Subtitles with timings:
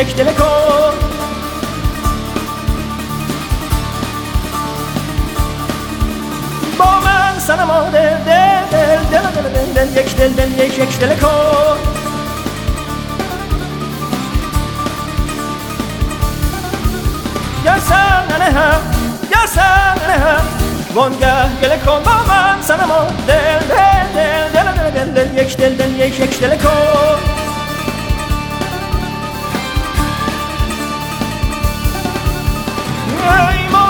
[0.00, 0.44] tek teleko
[6.78, 10.94] Bomen sana mo del del del del del del del yek del del yek yek
[11.00, 11.32] teleko
[17.66, 18.70] Yarsan aleha,
[19.34, 20.34] yarsan aleha
[20.94, 26.18] Vonga gelekon bomen sana mo del del del del del del yek del del yek
[26.20, 27.39] yek teleko
[33.30, 33.89] time.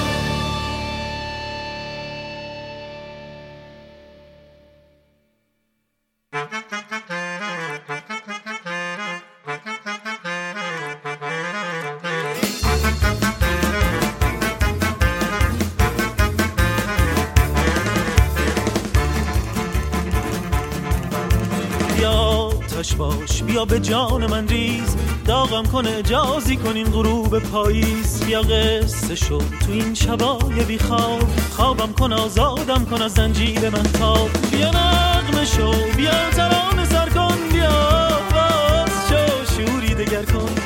[23.51, 24.95] بیا به جان من ریز.
[25.25, 28.23] داغم کن اجازی کن این غروب پاییز.
[28.23, 34.13] بیا قصه شد تو این شبای بیخواب خوابم کن آزادم کن از زنجیر من تا
[34.51, 37.37] بیا نغمه شو بیا ترانه سر کن.
[37.53, 40.60] بیا باز شو شوری دگر کن.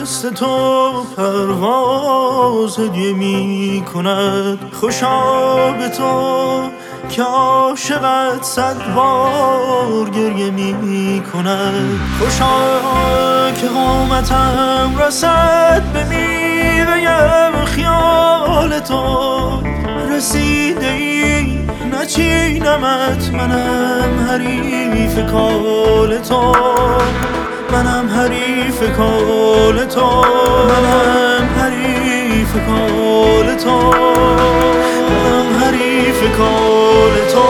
[0.00, 4.58] دست تو پرواز هدیه می کند.
[4.72, 6.62] خوشا به تو
[7.08, 12.00] که عاشقت صد بار گریه می کند.
[12.18, 19.62] خوشا که قامتم رسد به میوه خیال تو.
[20.10, 21.58] رسیده ای
[21.92, 26.52] نچینمت منم حریف کال تو.
[27.72, 30.24] منم حریف کال تو.
[30.68, 33.76] منم حریف کال تو.
[35.10, 37.48] منم حریف کال تو.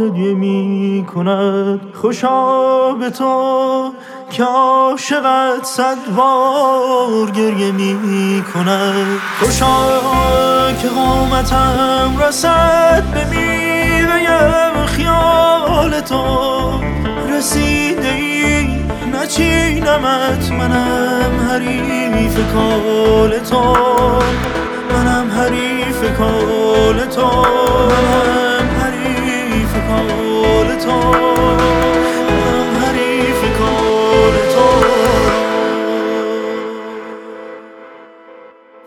[0.00, 3.90] هدیه می کند خوشا به تو
[4.30, 16.24] که عاشقت صد بار گریه می کند خوشا که قامتم رسد به میوه خیال تو.
[17.36, 18.66] رسیده ای
[19.14, 23.76] نچینمت منم حریف کال تو.
[24.92, 28.68] منم حریف کال تو منم
[29.88, 31.00] کار تو
[32.80, 34.68] حریف کار تو.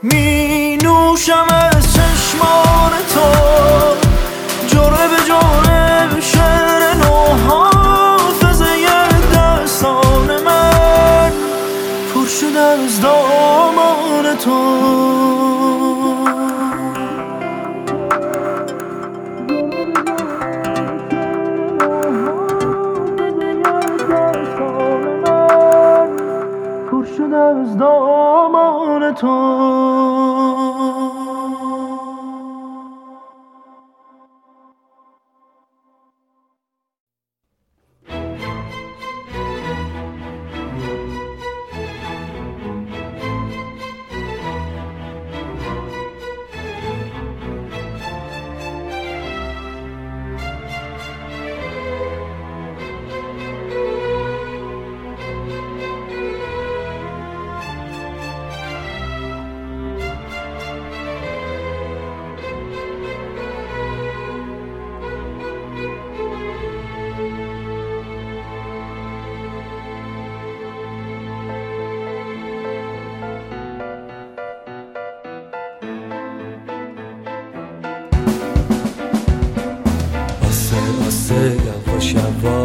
[0.01, 2.64] می نوشم از چشمان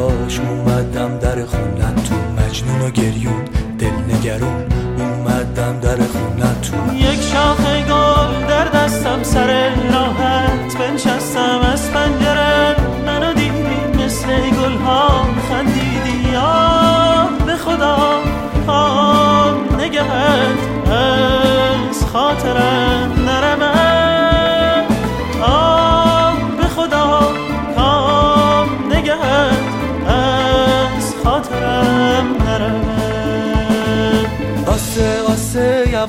[0.01, 3.45] داشت اومدم در خونت تو مجنون و گریون
[3.79, 4.65] دل نگرون
[4.99, 12.77] اومدم در خونت تو یک شاخ گل در دستم سر راحت بنشستم از پنجره
[13.07, 16.37] منو دیدی مثل گل ها خندیدی.
[16.37, 17.99] آه به خدا
[18.67, 22.90] آه نگهت از خاطرم.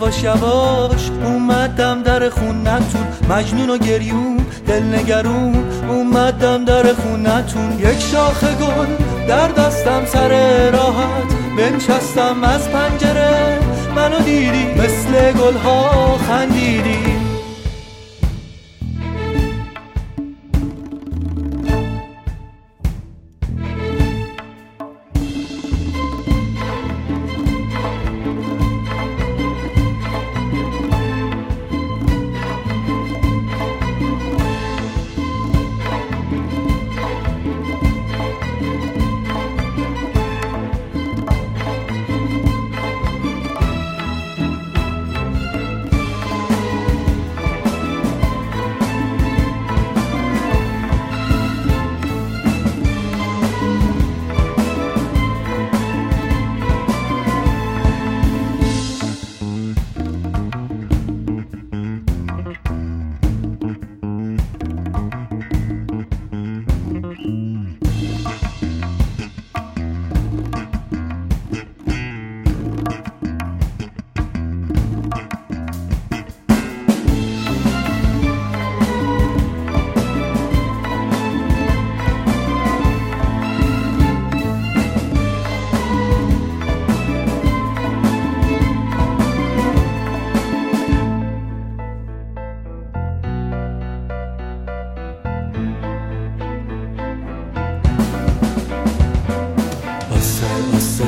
[0.01, 5.63] یواش یواش اومدم در خونتون مجنون و گریون دلنگرون.
[5.89, 8.87] اومدم در خونتون یک شاخ گل
[9.27, 10.29] در دستم سر
[10.71, 11.33] راحت.
[11.57, 13.59] بنشستم از پنجره.
[13.95, 17.20] منو دیدی مثل گلها خندیدی.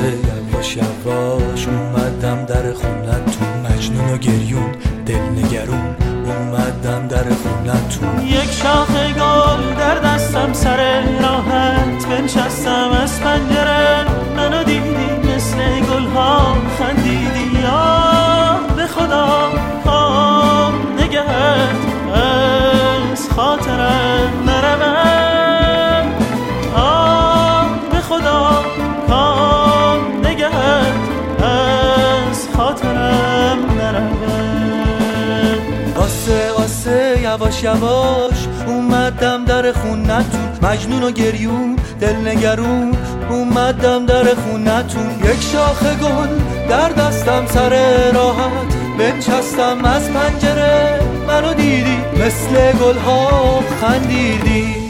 [0.06, 3.48] یواش یواش اومدم در خونتون.
[3.64, 4.72] مجنون و گریون
[5.06, 5.96] دل نگرون.
[6.24, 8.26] اومدم در خونتون.
[8.26, 12.90] یک شاخ گل در دستم سر راحت بنشستم.
[13.02, 14.04] از پنجره
[14.36, 19.50] منو دیدی مثل گل ها خندیدی یا به خدا
[19.86, 21.76] ها نگهت.
[22.14, 24.43] از خاطرم
[37.34, 40.48] یواش یواش اومدم در خونتون.
[40.62, 42.96] مجنون و گریون دل نگرون.
[43.30, 45.10] اومدم در خونتون.
[45.24, 46.28] یک شاخه گل
[46.68, 47.70] در دستم سر
[48.12, 48.74] راحت.
[48.98, 51.98] بنشستم از پنجره منو دیدی.
[52.16, 54.83] مثل گل ها خندیدی.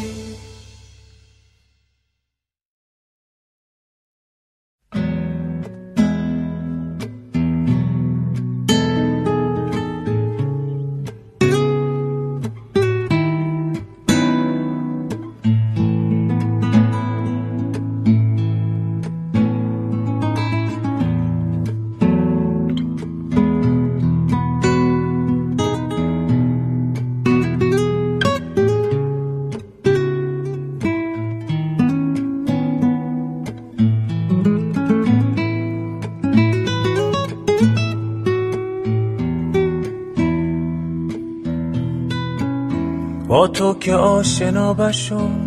[43.54, 45.46] تو که آشنا بشم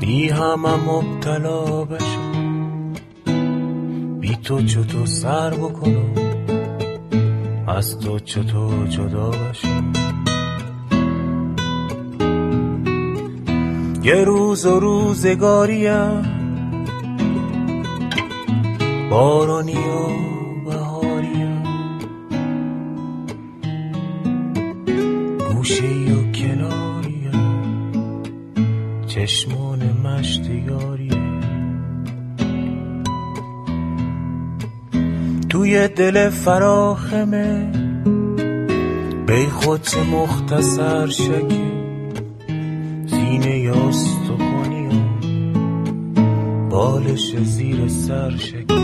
[0.00, 2.92] بی همه مبتلا بشم
[4.20, 6.14] بی تو چطور سر بکنم
[7.66, 9.92] از تو چطور جدا بشم
[14.02, 16.22] یه روز و روزگاریم
[19.10, 20.31] بارانی و
[25.62, 28.22] گوشه و کناریم
[29.06, 31.40] چشمان مشت یاریم
[35.48, 37.72] توی دل فراخمه
[39.26, 41.72] بی خود مختصر شکه
[43.06, 44.36] سینه یاست و
[46.70, 48.81] بالش زیر سر شکه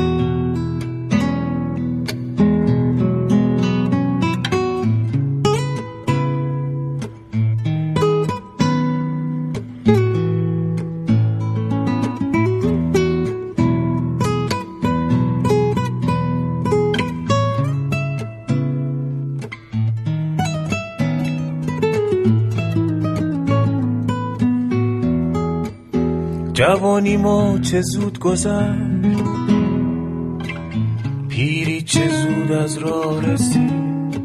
[27.18, 29.22] جوانی ما چه زود گذشت
[31.28, 34.18] پیری چه زود از راه رسید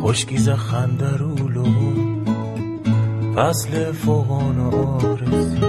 [0.00, 1.64] خشکیز خندرولو
[3.36, 5.60] فصل فوقان آرسی.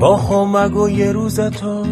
[0.00, 1.82] با خمگ و یه روزتا.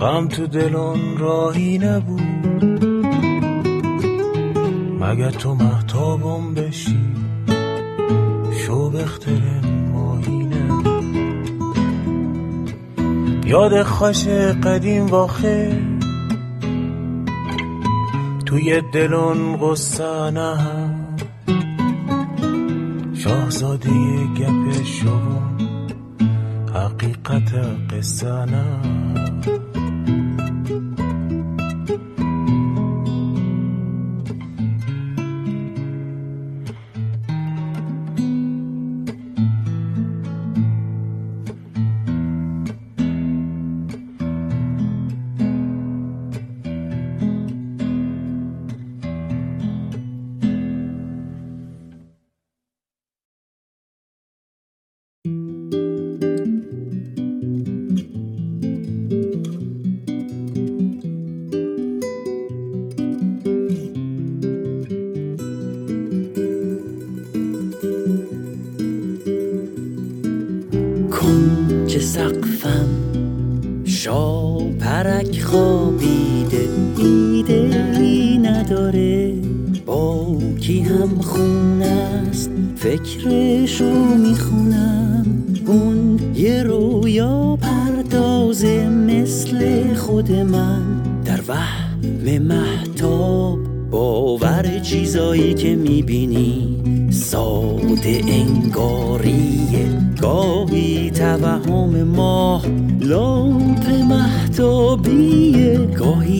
[0.00, 2.22] غم تو دلان راهی نبود.
[5.00, 7.07] مگه تو محتابم بشی؟
[9.92, 10.68] ماهینه.
[13.46, 14.28] یاد خوش
[14.64, 15.82] قدیم واخه.
[18.46, 20.56] توی دلون قصه نه
[23.14, 23.90] شاهزاده
[24.36, 25.42] گپ شما
[26.74, 27.54] حقیقت
[27.90, 28.44] قصه
[72.08, 72.88] سقفم
[73.84, 76.68] شاپرک خوابیده
[78.00, 79.34] ای نداره.
[79.86, 85.26] با کی هم خون است؟ فکرشو می‌خونم.
[85.66, 90.82] اون یه رویا پردازه مثل خود من.
[91.24, 93.58] در وهم محتاب
[93.90, 96.76] باور چیزایی که می‌بینی
[97.10, 99.97] ساده انگاریه.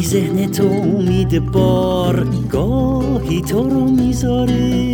[0.08, 4.87] ذهن تو امید بار گاهی تو رو می‌ذاره.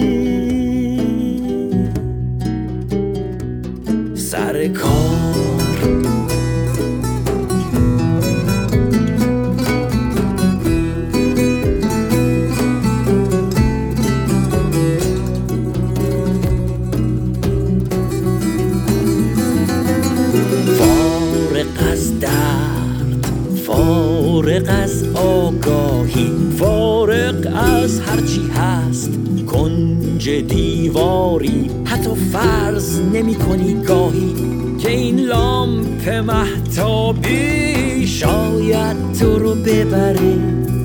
[30.94, 34.34] دیواری حتی فرض نمی کنی گاهی
[34.78, 40.36] که این لامپ محتابی شاید تو رو ببره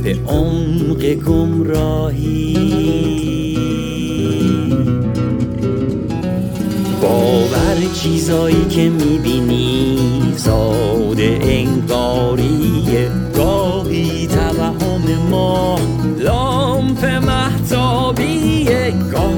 [0.03, 2.59] به عمق گمراهی.
[7.01, 9.97] باور چیزایی که می‌بینی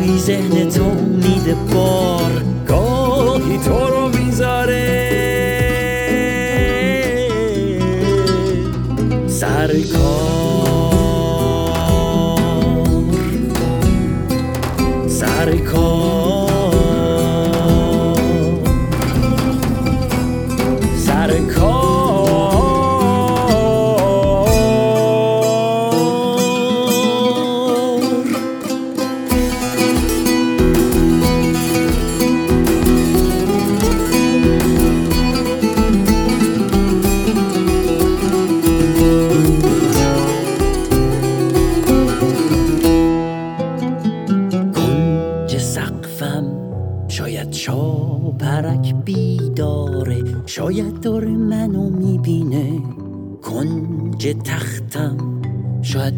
[0.01, 2.31] گاهی ذهن تو میده بار
[2.67, 5.07] گاهی تو رو می‌ذاره.
[9.27, 9.71] سر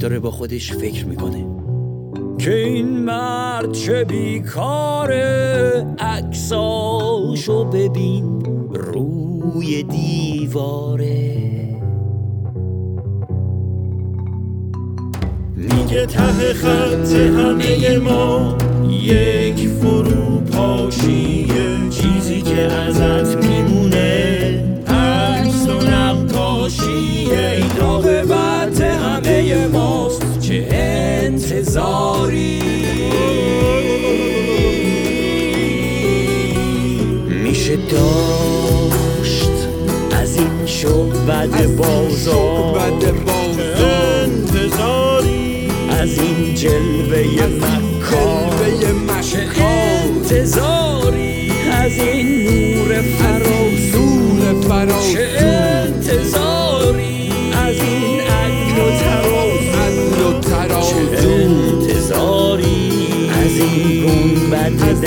[0.04, 1.46] داره با خودش فکر می‌کنه.
[2.38, 11.38] که این مرد چه بیکاره عکساشو ببین روی دیواره.
[15.56, 18.63] میگه ته خط همه ما
[31.76, 32.62] انتظاری
[37.44, 39.52] میشه داشت
[40.12, 42.80] از این شعبد بازار
[44.24, 45.68] انتظاری.
[45.90, 48.54] از این جلوه مکار
[49.58, 51.52] انتظاری.
[51.72, 54.40] از این نور فراسون
[55.14, 56.43] چه انتظاری
[63.64, 65.02] این گنبد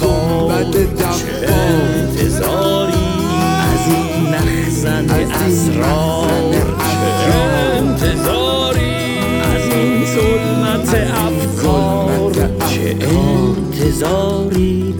[0.00, 2.92] دوار چه انتظاری؟
[3.72, 6.52] از این مخزن اسرار.
[7.24, 7.34] چه
[7.78, 8.94] انتظاری؟
[9.42, 12.32] از این ظلمت افکار.
[12.68, 14.94] چه انتظاری؟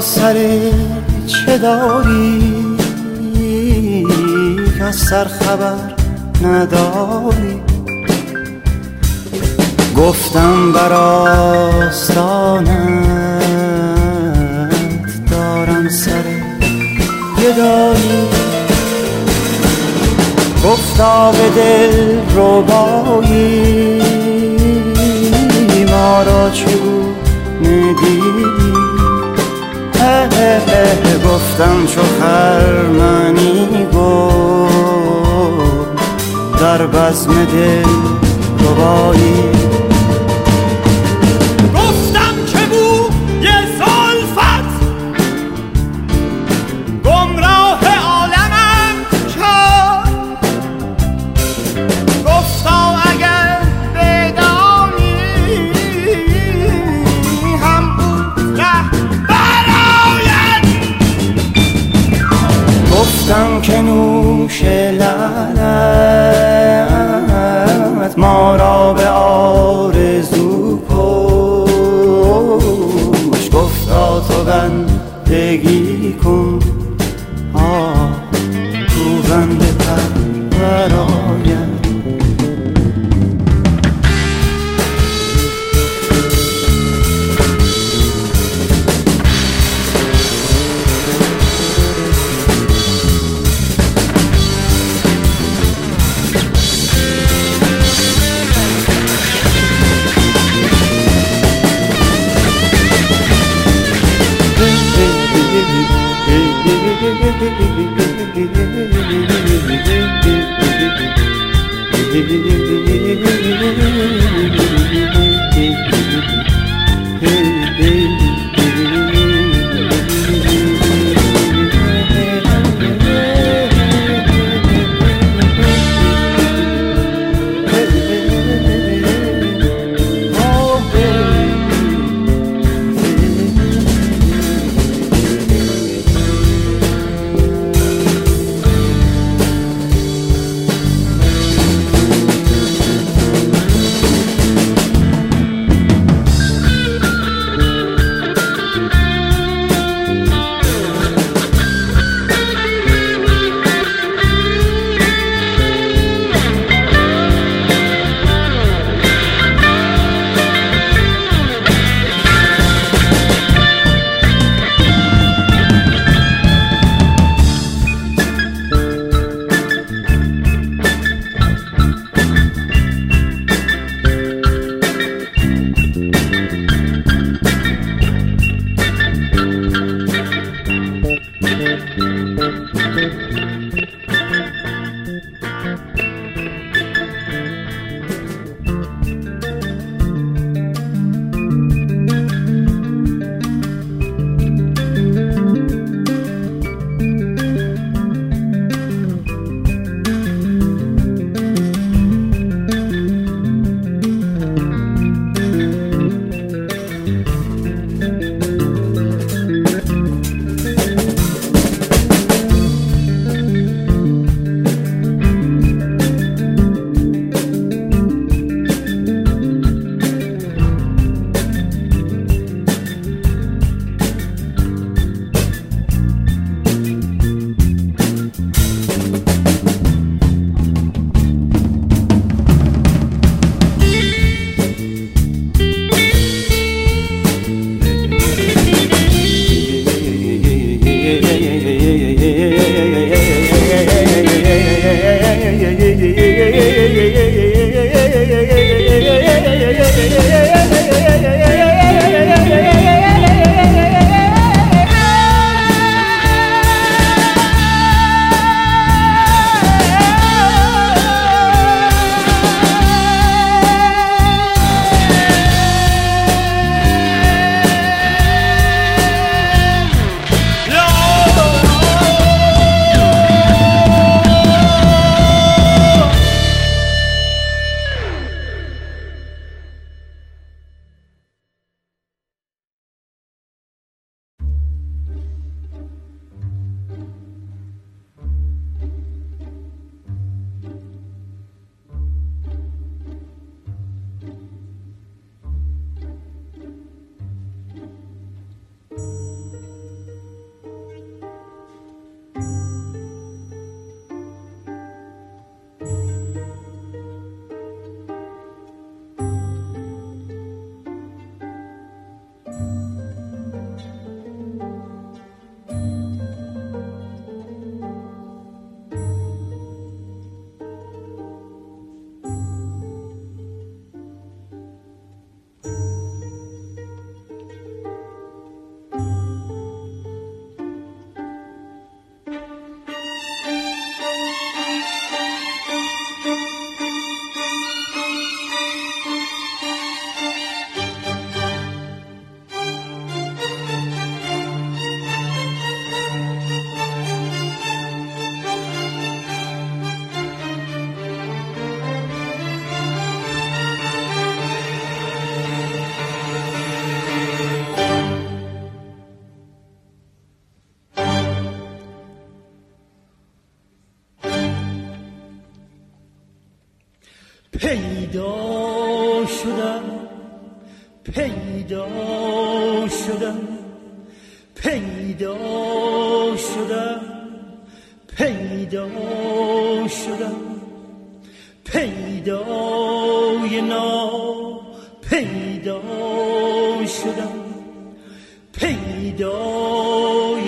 [0.00, 0.36] سر
[1.26, 2.54] چه داری؟
[4.80, 5.94] از سر خبر
[6.42, 7.60] نداری.
[9.96, 12.28] گفتم بر آستانت
[15.30, 16.24] دارم سر
[17.42, 18.28] گدایی
[20.64, 24.02] گفتا به دل ربایی.
[25.90, 28.57] ما را چگونه دیدی؟
[31.24, 34.68] گفتم چو خرمنی گفت
[36.60, 37.84] در بزم دل
[38.60, 39.67] ربایی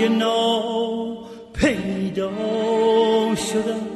[0.09, 0.63] نا
[1.55, 2.31] پیدا
[3.35, 3.87] شدم.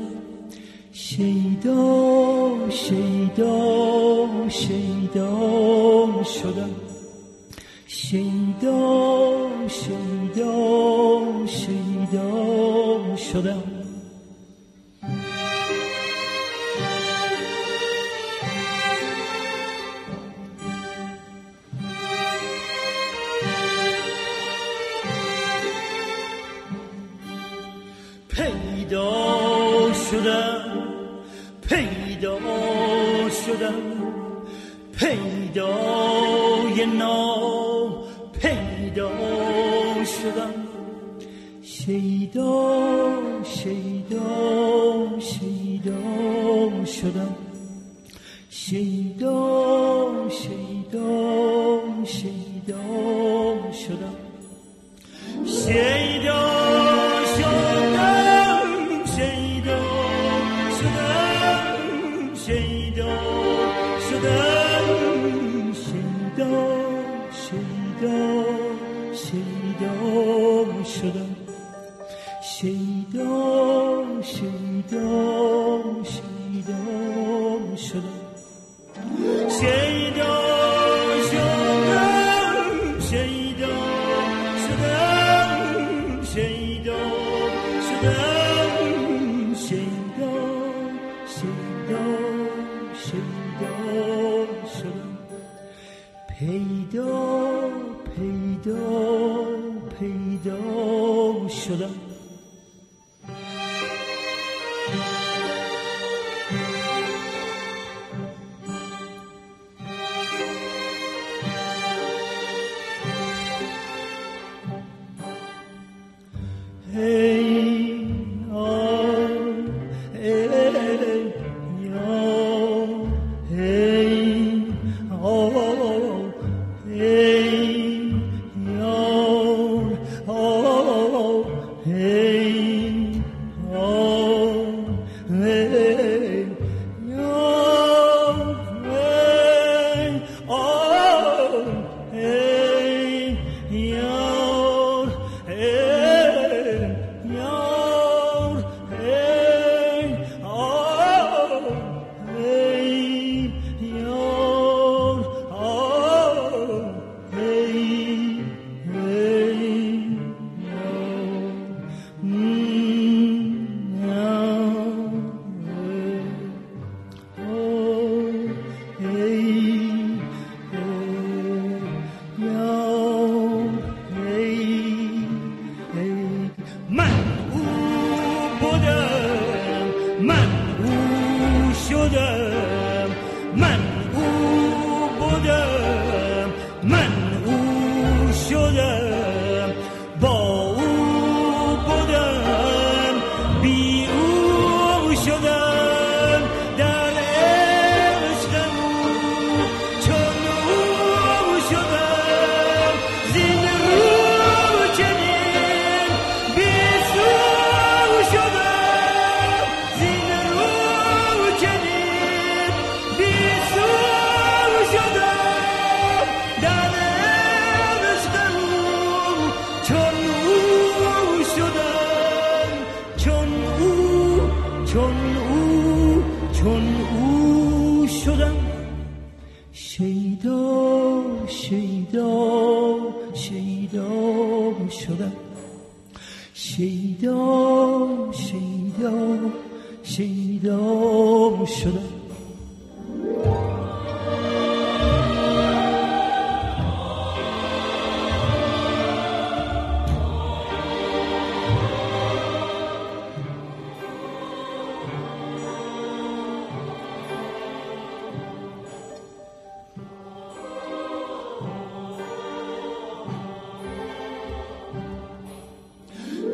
[0.92, 6.74] شیدا شیدا شیدا شدم.
[7.86, 10.52] شیدا شیدا
[11.46, 13.63] شیدا شدم.
[42.34, 47.33] شیدا شیدا شیدا شدم.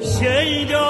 [0.01, 0.90] 写一条。